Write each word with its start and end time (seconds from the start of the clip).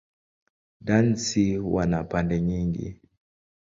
Dansi 0.81 1.55
huwa 1.55 1.85
na 1.85 2.03
pande 2.03 2.41
nyingi. 2.41 2.99